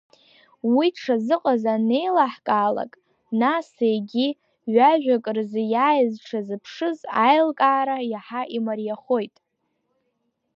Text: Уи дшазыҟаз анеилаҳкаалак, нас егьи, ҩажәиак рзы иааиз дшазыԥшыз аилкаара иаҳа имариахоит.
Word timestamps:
Уи 0.75 0.87
дшазыҟаз 0.93 1.63
анеилаҳкаалак, 1.73 2.91
нас 3.41 3.67
егьи, 3.91 4.29
ҩажәиак 4.73 5.25
рзы 5.37 5.61
иааиз 5.73 6.11
дшазыԥшыз 6.19 6.99
аилкаара 7.25 7.97
иаҳа 8.11 8.41
имариахоит. 8.57 9.35